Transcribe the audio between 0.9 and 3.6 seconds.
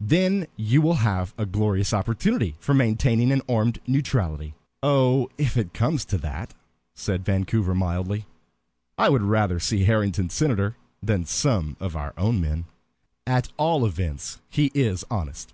have a glorious opportunity for maintaining an